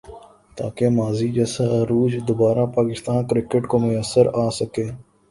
تاکہ 0.57 0.85
ماضی 0.99 1.27
جیسا 1.35 1.63
عروج 1.79 2.11
دوبارہ 2.27 2.65
پاکستان 2.77 3.19
کرکٹ 3.29 3.63
کو 3.71 3.75
میسر 3.83 4.25
آ 4.43 4.45
سکے۔ 4.59 4.85